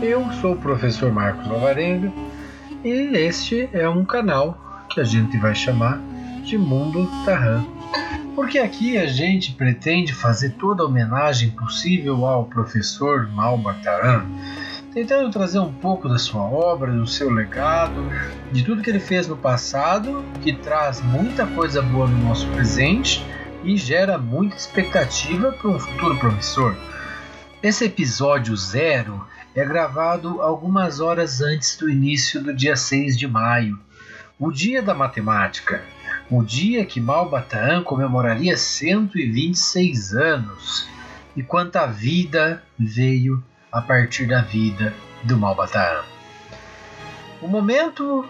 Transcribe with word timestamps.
Eu 0.00 0.30
sou 0.40 0.52
o 0.52 0.56
professor 0.56 1.10
Marcos 1.10 1.50
Alvarenga 1.50 2.12
e 2.84 3.10
este 3.16 3.68
é 3.72 3.88
um 3.88 4.04
canal 4.04 4.86
que 4.88 5.00
a 5.00 5.04
gente 5.04 5.36
vai 5.36 5.52
chamar 5.52 5.98
de 6.44 6.56
Mundo 6.56 7.10
Tarran. 7.24 7.64
Porque 8.36 8.56
aqui 8.56 8.96
a 8.96 9.08
gente 9.08 9.50
pretende 9.50 10.14
fazer 10.14 10.50
toda 10.50 10.84
a 10.84 10.86
homenagem 10.86 11.50
possível 11.50 12.24
ao 12.24 12.44
professor 12.44 13.26
Malba 13.32 13.74
Tarran, 13.82 14.26
tentando 14.92 15.28
trazer 15.28 15.58
um 15.58 15.72
pouco 15.72 16.08
da 16.08 16.16
sua 16.16 16.42
obra, 16.42 16.92
do 16.92 17.04
seu 17.04 17.30
legado, 17.30 18.08
de 18.52 18.62
tudo 18.62 18.80
que 18.80 18.90
ele 18.90 19.00
fez 19.00 19.26
no 19.26 19.36
passado, 19.36 20.24
que 20.40 20.52
traz 20.52 21.02
muita 21.02 21.44
coisa 21.48 21.82
boa 21.82 22.06
no 22.06 22.28
nosso 22.28 22.46
presente 22.50 23.26
e 23.64 23.76
gera 23.76 24.18
muita 24.18 24.54
expectativa 24.54 25.50
para 25.50 25.68
um 25.68 25.80
futuro 25.80 26.16
promissor. 26.16 26.76
Esse 27.64 27.86
episódio 27.86 28.54
zero 28.54 29.26
é 29.54 29.64
gravado 29.64 30.42
algumas 30.42 31.00
horas 31.00 31.40
antes 31.40 31.78
do 31.78 31.88
início 31.88 32.42
do 32.42 32.52
dia 32.52 32.76
6 32.76 33.16
de 33.16 33.26
maio, 33.26 33.80
o 34.38 34.52
dia 34.52 34.82
da 34.82 34.92
matemática, 34.92 35.82
o 36.30 36.42
dia 36.42 36.84
que 36.84 37.00
Malbataan 37.00 37.82
comemoraria 37.82 38.54
126 38.54 40.12
anos, 40.12 40.86
e 41.34 41.42
quanta 41.42 41.86
vida 41.86 42.62
veio 42.78 43.42
a 43.72 43.80
partir 43.80 44.26
da 44.26 44.42
vida 44.42 44.92
do 45.22 45.38
Malbataan. 45.38 46.04
O 47.40 47.48
momento 47.48 48.26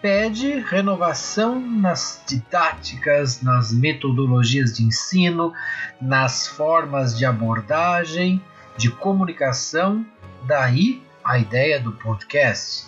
pede 0.00 0.58
renovação 0.58 1.60
nas 1.60 2.22
didáticas, 2.26 3.42
nas 3.42 3.74
metodologias 3.74 4.72
de 4.72 4.84
ensino, 4.84 5.52
nas 6.00 6.46
formas 6.46 7.18
de 7.18 7.26
abordagem, 7.26 8.42
de 8.80 8.90
comunicação, 8.90 10.06
daí 10.44 11.02
a 11.22 11.38
ideia 11.38 11.78
do 11.78 11.92
podcast, 11.92 12.86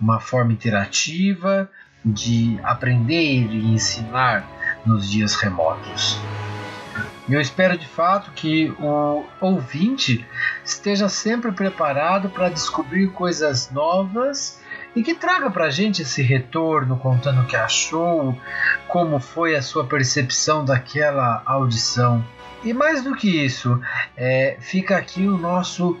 uma 0.00 0.20
forma 0.20 0.52
interativa 0.52 1.68
de 2.04 2.60
aprender 2.62 3.50
e 3.50 3.74
ensinar 3.74 4.48
nos 4.86 5.10
dias 5.10 5.34
remotos. 5.34 6.16
Eu 7.28 7.40
espero 7.40 7.76
de 7.76 7.88
fato 7.88 8.30
que 8.32 8.70
o 8.78 9.24
ouvinte 9.40 10.24
esteja 10.64 11.08
sempre 11.08 11.50
preparado 11.50 12.28
para 12.28 12.48
descobrir 12.48 13.08
coisas 13.08 13.68
novas 13.72 14.60
e 14.94 15.02
que 15.02 15.12
traga 15.12 15.50
para 15.50 15.64
a 15.64 15.70
gente 15.70 16.02
esse 16.02 16.22
retorno 16.22 16.96
contando 16.98 17.42
o 17.42 17.46
que 17.46 17.56
achou, 17.56 18.38
como 18.86 19.18
foi 19.18 19.56
a 19.56 19.62
sua 19.62 19.84
percepção 19.84 20.64
daquela 20.64 21.42
audição. 21.44 22.24
E 22.64 22.72
mais 22.72 23.02
do 23.02 23.14
que 23.16 23.44
isso, 23.44 23.80
é, 24.16 24.56
fica 24.60 24.96
aqui 24.96 25.26
o 25.26 25.36
nosso 25.36 25.98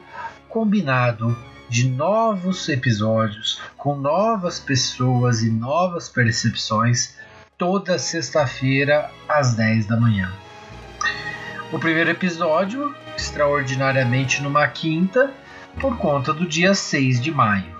combinado 0.48 1.36
de 1.68 1.88
novos 1.88 2.68
episódios 2.68 3.60
com 3.76 3.96
novas 3.96 4.60
pessoas 4.60 5.42
e 5.42 5.50
novas 5.50 6.08
percepções 6.08 7.16
toda 7.58 7.98
sexta-feira 7.98 9.10
às 9.28 9.54
10 9.54 9.86
da 9.86 9.96
manhã. 9.96 10.32
O 11.72 11.78
primeiro 11.78 12.10
episódio, 12.10 12.94
extraordinariamente 13.16 14.42
numa 14.42 14.68
quinta, 14.68 15.32
por 15.80 15.96
conta 15.96 16.32
do 16.32 16.46
dia 16.46 16.74
6 16.74 17.20
de 17.20 17.30
maio. 17.30 17.74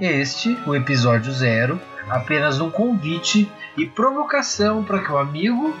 Este, 0.00 0.58
o 0.66 0.74
episódio 0.74 1.30
zero, 1.32 1.80
apenas 2.08 2.60
um 2.60 2.70
convite 2.70 3.50
e 3.76 3.86
provocação 3.86 4.82
para 4.82 5.00
que 5.00 5.12
o 5.12 5.18
amigo 5.18 5.76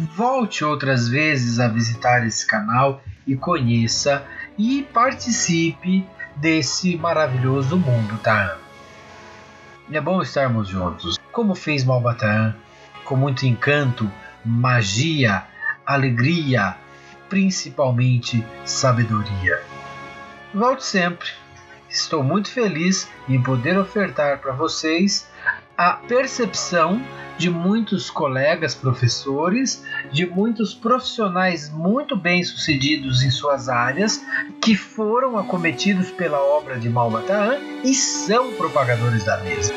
volte 0.00 0.64
outras 0.64 1.08
vezes 1.08 1.60
a 1.60 1.68
visitar 1.68 2.26
esse 2.26 2.46
canal 2.46 3.02
e 3.26 3.36
conheça 3.36 4.24
e 4.58 4.82
participe 4.82 6.06
desse 6.36 6.96
maravilhoso 6.96 7.76
mundo, 7.76 8.18
tá? 8.18 8.56
É 9.92 10.00
bom 10.00 10.22
estarmos 10.22 10.68
juntos, 10.68 11.18
como 11.32 11.54
fez 11.54 11.84
Malbataan, 11.84 12.54
com 13.04 13.16
muito 13.16 13.44
encanto, 13.44 14.10
magia, 14.44 15.44
alegria, 15.84 16.76
principalmente 17.28 18.44
sabedoria. 18.64 19.60
Volte 20.54 20.84
sempre 20.84 21.28
Estou 21.90 22.22
muito 22.22 22.52
feliz 22.52 23.10
em 23.28 23.42
poder 23.42 23.76
ofertar 23.76 24.38
para 24.38 24.52
vocês 24.52 25.28
a 25.80 25.94
percepção 25.94 27.02
de 27.38 27.48
muitos 27.48 28.10
colegas 28.10 28.74
professores, 28.74 29.82
de 30.12 30.26
muitos 30.26 30.74
profissionais 30.74 31.70
muito 31.70 32.14
bem 32.14 32.44
sucedidos 32.44 33.22
em 33.22 33.30
suas 33.30 33.66
áreas, 33.66 34.22
que 34.60 34.76
foram 34.76 35.38
acometidos 35.38 36.10
pela 36.10 36.38
obra 36.38 36.78
de 36.78 36.90
Malbataan 36.90 37.56
e 37.82 37.94
são 37.94 38.52
propagadores 38.56 39.24
da 39.24 39.38
mesma. 39.38 39.74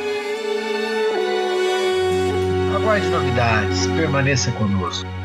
Aguarde 2.75 3.07
novidades, 3.07 3.87
permaneça 3.87 4.51
conosco. 4.51 5.22